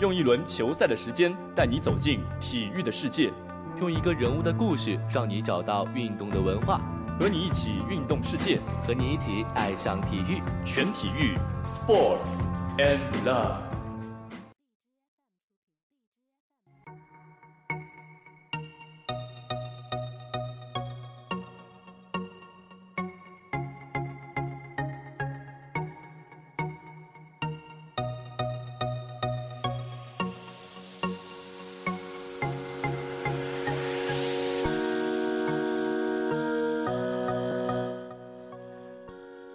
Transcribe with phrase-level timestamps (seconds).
[0.00, 3.30] 用一轮球赛的时间带你走进体育的世界，
[3.78, 6.80] 用一个人物的故事让你找到运动的文化，
[7.18, 11.36] 和你一起运动世界，和你一起爱上体育，全体育
[11.66, 12.40] ，Sports
[12.78, 13.69] and Love。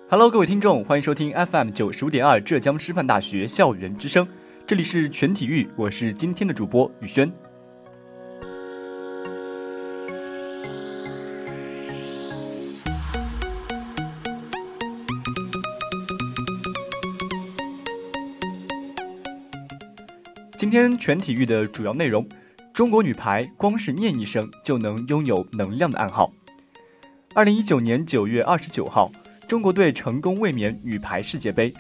[0.08, 4.28] Hello，各位听众，欢迎收听 FM 九十五点二浙江师范大学校园之声，
[4.68, 7.28] 这里是全体育，我是今天的主播宇轩。
[20.56, 22.30] 今天全体育的主要内容：
[22.72, 26.32] 中国女排光是念一声就能拥有能量的暗号。
[27.34, 29.12] 二零一九年九月二十九号。
[29.48, 31.72] 中国队成功卫冕女排世界杯，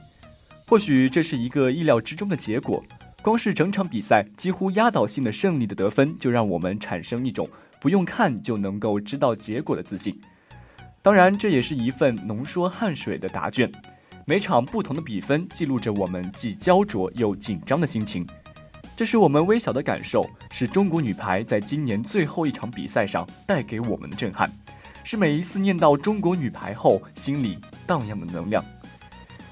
[0.68, 2.84] 或许这是一个意料之中的结果。
[3.24, 7.50] 光是整场比赛几乎压倒性的胜利的得分，就让我们产生一种
[7.82, 10.20] 不用看就能够知道结果的自信。
[11.02, 13.72] 当然，这也是一份浓缩汗水的答卷。
[14.26, 18.28] 每场不同的比分，记录着我们既焦灼又紧张的心情。
[18.96, 24.52] 这是我们微小的感受，是中国女排在今年最后一场比赛上带给我们的震撼。
[25.06, 28.66] 是每一次念到中国女排后心里荡漾的能量。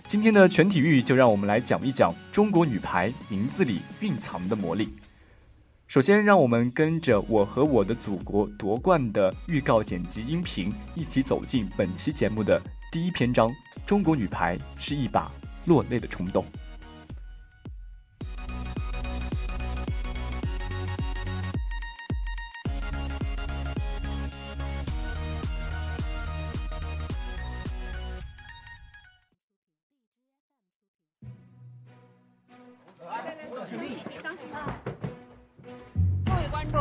[0.07, 4.91] 今天的全体育就让我们来讲一讲中国女排名字里蕴藏的魔力。
[5.85, 12.59] 首先，让我们跟着我和我的祖国夺冠的预告剪辑音频，一起走进本期节目的
[12.91, 13.53] 第一篇章：
[13.85, 15.31] 中国女排是一把
[15.65, 16.43] 落泪的冲动。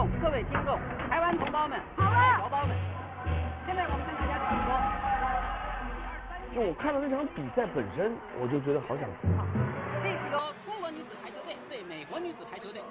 [0.02, 0.08] 在
[3.88, 4.68] 我们跟大家讲说，
[6.54, 9.28] 就我看到那场比赛本身我就觉得好想哭。
[10.02, 12.82] 这是由中国女子排球队对美国女子排球队。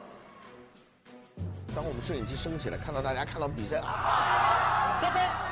[1.75, 3.81] 当我们摄影机升起来，看到大家看到比赛，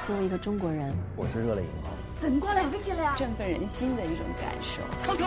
[0.04, 1.94] 作为一个中国人，我是热泪盈眶。
[2.20, 3.14] 怎么过两个进了呀？
[3.16, 4.82] 振奋人心的一种感受。
[5.06, 5.26] 扣球。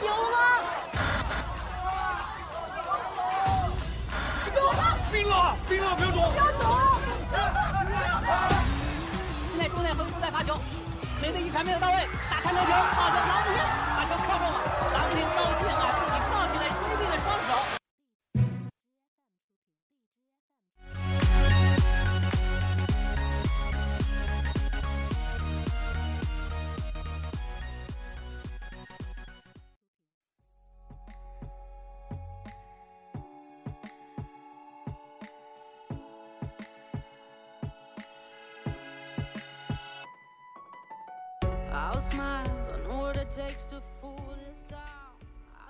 [0.00, 0.53] 有了吗？
[5.68, 6.62] 冰了，冰了，不要躲！
[7.30, 7.64] 不要躲！
[10.34, 10.58] 发球，
[11.22, 13.54] 雷的一传没有到位，打开门球，好球，郎平
[13.94, 14.58] 把球扣中了，
[14.92, 15.84] 郎平高兴啊，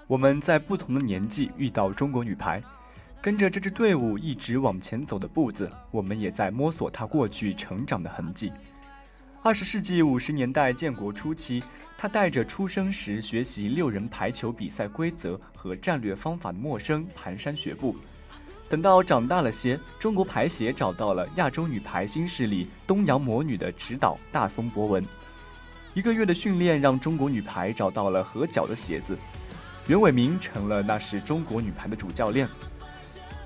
[0.06, 2.62] 我们在不同的年纪遇到中国女排，
[3.22, 8.53] 跟着这支队伍一直往前走的步子，我们也在摸索她过去成长的痕迹。
[9.43, 11.62] 二十世纪五十年代建国初期，
[11.97, 17.97] 她带着出生时学习六人排球比赛规则和战略方法的陌生蹒跚学步。
[18.69, 25.05] 等到长大了些，中国排协找到了亚洲女排新势力东洋魔女的指导大松博文。
[25.94, 29.16] 一个月的训练让中国女排找到了合脚的鞋子，
[29.87, 32.49] 袁伟民成了那时中国女排的主教练。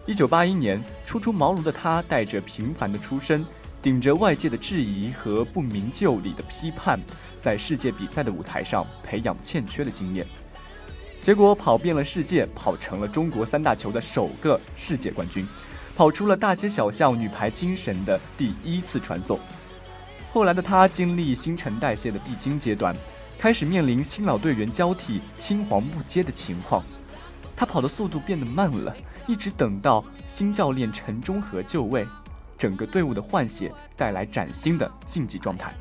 [0.06, 3.44] 一九八一年，初出茅庐的他带着平凡的出身，
[3.82, 6.98] 顶着外界的质疑和不明就里的批判，
[7.38, 10.26] 在世界比赛的舞台上培养欠缺的经验，
[11.20, 15.46] 结果跑遍了世界，跑成了中国三大球的首个世界冠军，
[15.94, 19.38] 跑出了大街小巷女排精神的第一次传送。
[20.32, 22.94] 后来的他经历新陈代谢的必经阶段，
[23.38, 26.84] 开始面临新老队员交替、青黄不接的情况。
[27.56, 28.94] 他跑的速度变得慢了，
[29.26, 32.06] 一直等到新教练陈忠和就位，
[32.56, 35.74] 整个队伍的换血带来崭新的竞技状态，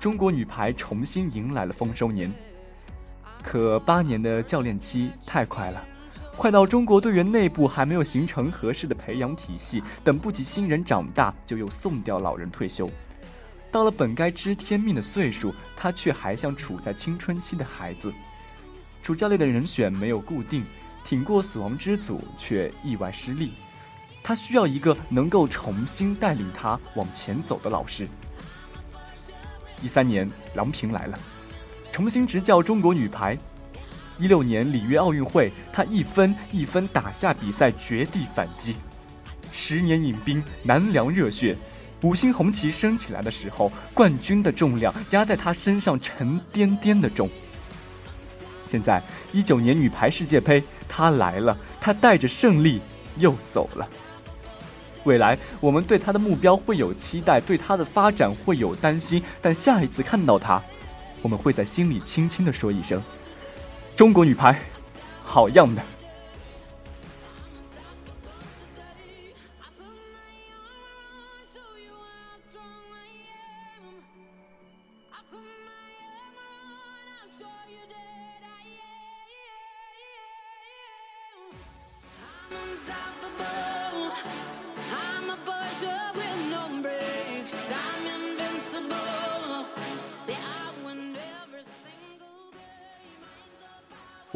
[0.00, 2.32] 中国女排重新迎来了丰收年。
[3.42, 5.84] 可八年的教练期太快了，
[6.36, 12.88] 快到中国队员内部还没有形成合适的培养体系，等不及新人长大，就又送掉老人退休。
[13.70, 18.12] 到了本该知天命的岁数，他却还像处在青春期的孩子。
[19.02, 20.64] 主教练的人选没有固定，
[21.04, 23.52] 挺过死亡之组却意外失利。
[24.22, 28.08] 他需要一个能够重新带领他往前走的老师。
[29.82, 31.18] 一三年，郎平来了，
[31.92, 33.38] 重新执教中国女排。
[34.18, 38.76] 一六年里约奥运会，他一分一分打下比赛，绝地反击。
[39.52, 41.56] 十年饮冰，难凉热血。
[42.02, 47.28] 五星红旗升起来的时候，冠军的重量压在他身上，沉甸甸的重。
[48.64, 49.02] 现在
[49.32, 52.80] 一九年女排世界杯，他来了，他带着胜利
[53.18, 53.88] 又走了。
[55.04, 60.60] 未来我们对他的目标会有期待，对他的发展会有担心，但下一次看到他，
[61.22, 63.00] 我们会在心里轻轻的说一声。
[63.94, 64.58] 中国女排，
[65.22, 65.82] 好样的！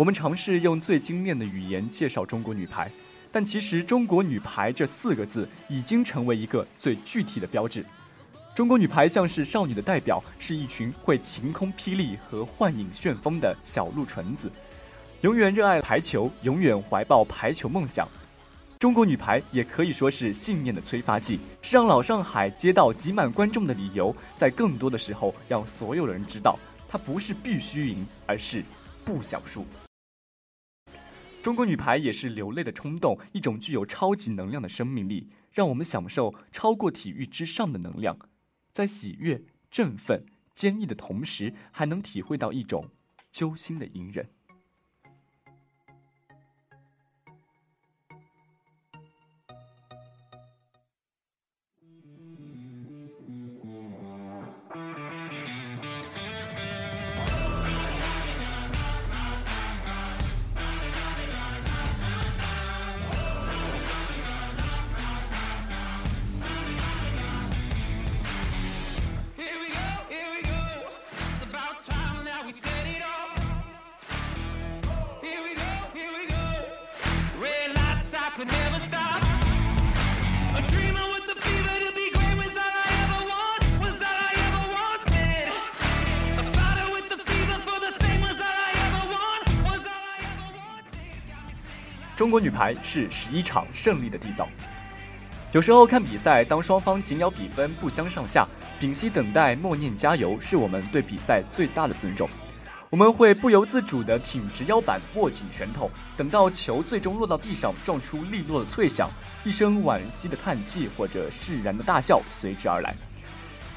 [0.01, 2.91] 我们尝试用最精炼的语言介绍中国女排，
[3.31, 7.85] 但其实“中国女排”这四个字已经成为一个最具体的标志。
[8.55, 14.51] 中国女排像是少女的代表，是一群会晴空霹雳和幻影旋风的小鹿纯子，
[15.21, 18.09] 永远热爱排球，永远怀抱排球梦想。
[18.79, 24.17] 中国女排也可以说是信念的催发剂，是让老上海街道挤满观众的理由。
[24.35, 26.59] 在更多的时候，让所有人知道，
[26.89, 28.65] 她不是必须赢，而是
[29.05, 29.67] 不想输。
[31.43, 38.19] 中国女排也是流泪的冲动，一种具有超级能量的生命力，让我们享受超过体育之上的能量，
[38.73, 42.91] 在喜悦、振奋、坚毅的同时，还能体会到一种
[43.33, 44.29] 揪心的隐忍。
[92.21, 94.47] 中国女排是十一场胜利的缔造。
[95.53, 98.47] 有时候看比赛，当双方紧咬比分不相上下，
[98.79, 102.29] 屏息等待，默念加油，是我们对比赛最大的尊重。
[102.91, 109.09] 我们会不由自主地挺直腰板，握紧拳头，等到球最终落到地上，撞出利落的脆响，
[109.43, 112.95] 一声惋惜的叹气或者释然的大笑随之而来。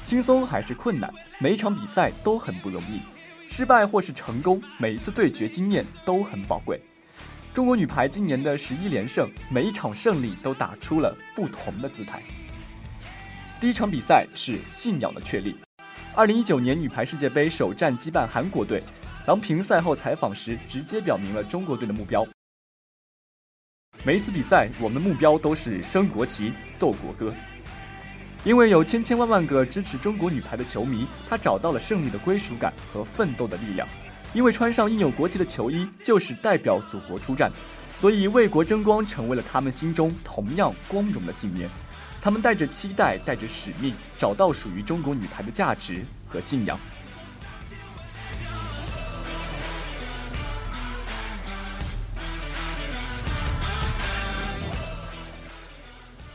[0.04, 3.00] 轻松还是困难，每一场比赛都很不容易，
[3.48, 6.78] 失败或是成功，每一次对决经验都很宝贵。
[7.54, 12.20] 中国女排今年的十一连胜，每一场胜利都打出了不同的姿态。
[13.60, 15.56] 第一场比赛是信仰的确立。
[16.16, 18.82] 二零一九年女排世界杯首战击败韩国队，
[19.28, 22.26] 郎平赛后采访时直接表明了中国队的目标。
[24.02, 27.32] 每一次比赛，我们的目标都是升国旗、奏国歌。
[28.42, 33.86] 因为有千千万万个支持中国女排的球迷，她找到了胜利的归属感和奋斗的力量。
[34.34, 37.50] 因为穿上印有国旗的球衣就是代表祖国出战，
[38.00, 41.70] 所以为国争光成为了他们心中同样光荣的信念。
[42.20, 46.76] 他们带着期待，带着使命，找到属于中国女排的价值和信仰。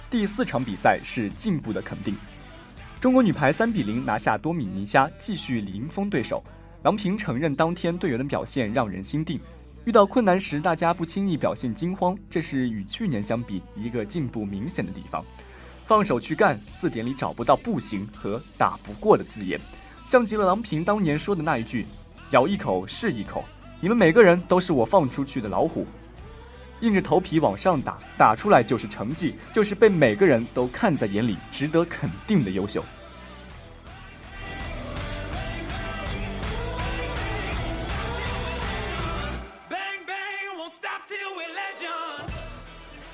[0.09, 2.15] 第四场比赛是进步的肯定，
[3.01, 6.41] 中国女排三比零拿下多米尼加，继续零封对手。
[6.83, 9.37] 郎平承认，当天队员的表现让人心定。
[9.83, 15.23] 遇到困难时，大家不轻易表现惊慌，这是与去年相比一个进步明显的地方。
[15.85, 19.59] 放手去干，字典里找不到不行和打不过的字眼，
[20.05, 21.85] 像极了郎平当年说的那一句
[22.31, 23.43] ：“咬一口是一口，
[23.81, 25.85] 你们每个人都是我放出去的老虎，
[26.79, 32.81] 硬着头皮往上打，打出来就是成绩，就是被每个人都看在眼里，值得肯定的优秀。”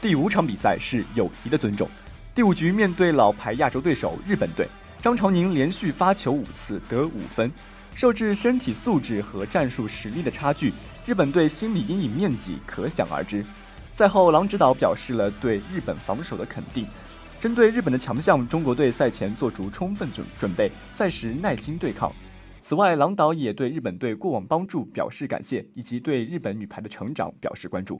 [0.06, 1.90] 第五场比赛是友谊的尊重。
[2.36, 4.68] 第五局面对老牌亚洲对手日本队，
[5.02, 7.52] 张常宁连续发球五次得五分。
[7.96, 10.72] 受制身体素质和战术实力的差距，
[11.08, 13.44] 日本队心理阴影面积可想而知。
[13.92, 16.86] 赛后，郎指导表示了对日本防守的肯定。
[17.40, 22.14] 针对日本的强项，中国队赛前做足充分准准备，赛时耐心对抗。
[22.62, 28.00] 此外，郎导也对日本队过往帮助表示感谢，以及对日本女排的成长表示关注。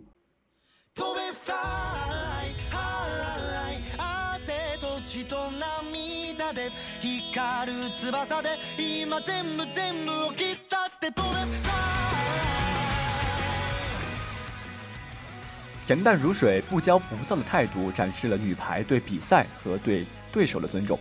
[15.88, 21.00] 恬淡如水、不骄不躁的态度，展示了女排对比赛和对对手的尊重。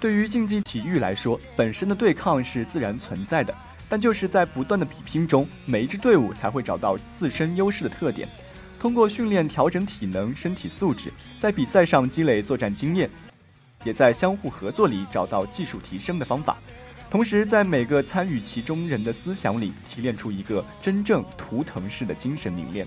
[0.00, 3.54] 对于竞技体育来说，本身的对抗是自然存在的，
[3.88, 8.28] 但就是在不断的比拼中，每一支队伍才会找到自身优势的特点，
[8.80, 13.08] 通过训练调整体能、身体素质，在比赛上积累作战经验，
[13.84, 16.58] 也在相互合作里找到技术提升的方法，
[17.10, 22.86] 同时在每个参与其中人的思想里提炼出一个真正图腾式的精神凝练。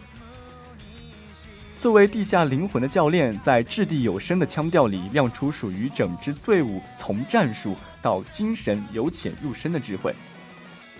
[1.79, 10.13] 作为地下灵魂的教练，在掷地有声的腔调里亮出属于整支队伍从战术到精神由浅入深的智慧。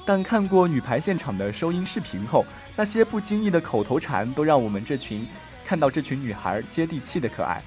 [0.03, 2.43] 但看过女排现场的收音视频后，
[2.75, 5.27] 那些不经意的口头禅都让我们这群
[5.63, 7.61] 看到这群女孩接地气的可爱。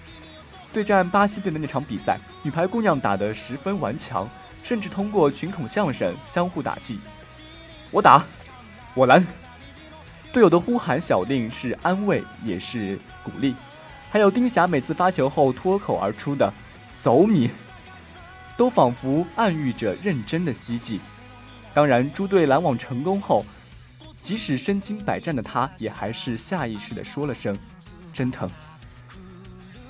[0.75, 4.29] 对战巴西队的那场比赛，女排姑娘打得十分顽强，
[4.65, 6.99] 甚至通过群口相声相互打气
[7.93, 8.25] ：“我打，
[8.93, 9.25] 我拦。”
[10.35, 13.55] 队友的呼喊小令是安慰，也是鼓励，
[14.11, 16.53] 还有丁霞每次发球后脱口而出的
[16.99, 17.49] “走你”，
[18.59, 20.99] 都仿佛暗喻着认真的希冀。
[21.73, 23.47] 当然，朱队拦网成功后，
[24.21, 27.57] 即使身经百战的他，也还是下意识地说了声
[28.13, 28.51] “真疼”。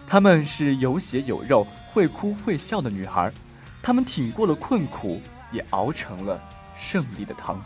[0.06, 3.32] 她们是有血有肉、会哭会笑的女孩，
[3.82, 5.20] 她们挺过了困苦，
[5.52, 6.40] 也熬成了
[6.76, 7.62] 胜利的汤。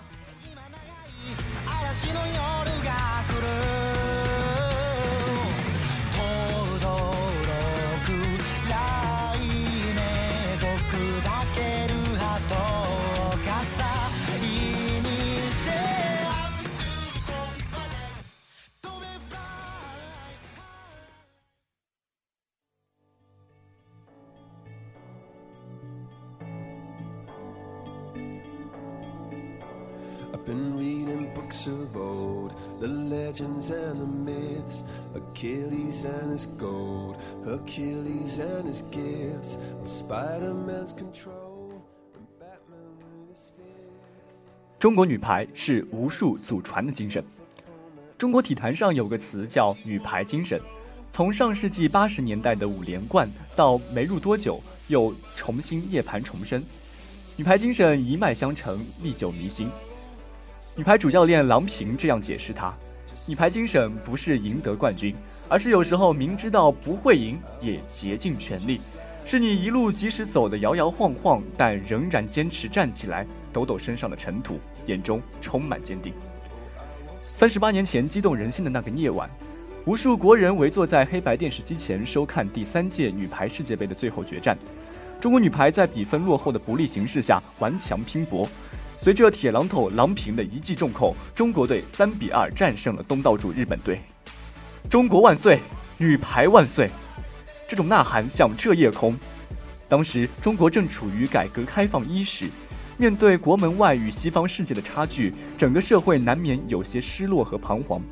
[44.79, 47.25] 中国女排是无数祖传的精神。
[48.17, 50.61] 中国体坛上有个词叫“女排精神”，
[51.11, 56.63] 从上世纪八十年代的五连冠到没入多久又重新涅槃重生，
[57.37, 59.69] 女排精神一脉相承，历久弥新。
[60.79, 62.73] 女排主教练郎平这样解释她
[63.27, 65.13] ：“女排精神不是赢得冠军，
[65.49, 68.81] 而是有时候明知道不会赢也竭尽全力，
[69.25, 76.15] 是你一路即使走得摇摇晃晃，但仍然坚持站起来，抖抖身上的尘土，眼中充满坚定。”
[77.19, 79.29] 三十八年前激动人心的那个夜晚，
[79.85, 84.57] 无数国人围坐在黑白电视机前收看第三届女排世界杯的最后决战。
[85.21, 88.49] 中国女排在比分落后的不利形势下顽强拼搏。
[89.01, 94.01] 随着铁榔头郎平的一记重扣，中国队三比二战胜了东道主日本队。
[94.91, 95.61] 中国万岁，
[95.99, 96.91] 女排万岁！
[97.69, 99.17] 这种呐喊响彻夜空。
[99.87, 102.47] 当时中国正处于改革开放伊始，
[102.97, 108.03] 面对国门外与西方世界的差距，整个社会难免有些失落和彷徨。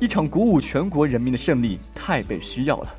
[0.00, 2.94] 一场鼓舞全国人民的胜利，太被需要了。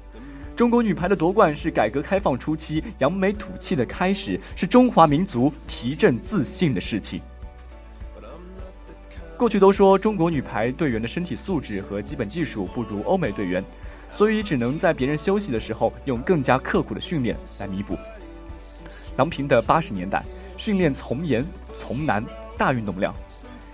[0.60, 7.22] 中国女排的夺冠是改革开放初期扬眉吐气的开始，是中华民族提振自信的事情。
[9.38, 13.64] 过去都说中国女排队员的身体素质和基本技术不如欧美队员，
[14.12, 17.98] 所以只能在别人休息的时候用更加刻苦的训练来弥补。
[19.16, 20.22] 郎平的八十年代
[20.58, 21.42] 训练从严
[21.74, 22.22] 从难，
[22.58, 23.16] 大运动量，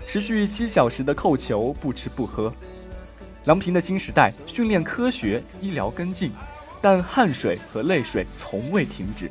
[0.06, 2.54] 持续七小时的扣球，不吃不喝。
[3.46, 6.30] 郎平的新时代训练科学，医疗跟进。
[6.88, 9.28] 但汗水和泪水从未停止。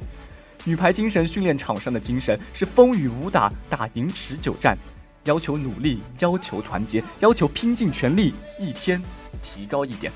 [0.66, 4.78] 女排精神训练场上的精神是风雨无打，打赢持久战，
[5.24, 9.02] 要求努力，要求团结，要求拼尽全力，一天
[9.42, 10.12] 提高一点。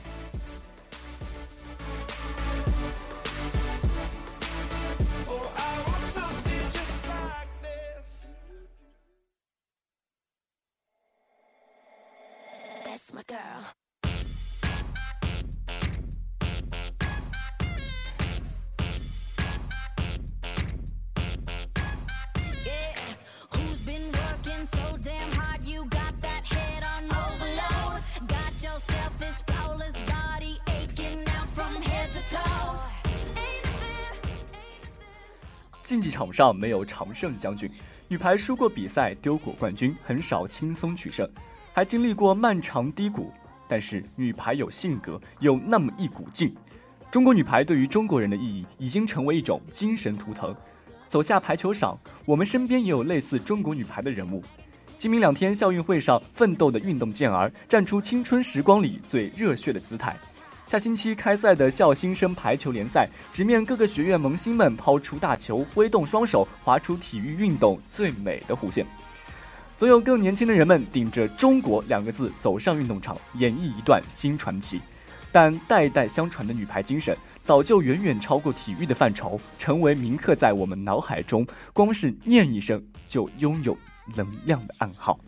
[35.90, 37.68] 竞技场上没有常胜将军，
[38.08, 41.28] 女排输过比赛，丢过冠军，很少轻松取胜，
[41.74, 43.34] 还经历过漫长低谷。
[43.68, 46.54] 但是女排有性格，有那么一股劲。
[47.10, 50.56] 中国女排对于中国人的意义已经成为一种精神图腾。
[51.08, 54.44] 走下排球场，我们身边也有类似中国女排的人物。
[54.96, 60.16] 今明两天校运会上奋斗的运动健儿，站出青春时光里最热血的姿态。
[60.70, 68.86] 下星期开赛的校新生排球联赛，直面各个学院萌新们抛出大球，挥动双手，划出体育运动最美的弧线。
[69.76, 74.80] 总有更年轻的人们顶着“中国”两个字走上运动场，演绎一段新传奇。
[75.32, 83.76] 但代代相传的女排精神，早就远远超过体育的范畴，成为铭刻在我们脑海中，光是念一声就拥有
[84.16, 85.20] 能量的暗号。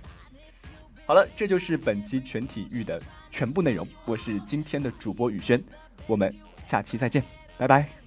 [1.12, 2.98] 好了，这就是本期全体育的
[3.30, 3.86] 全部内容。
[4.06, 5.62] 我是今天的主播宇轩，
[6.08, 7.22] 我们下期再见，
[7.58, 8.01] 拜拜。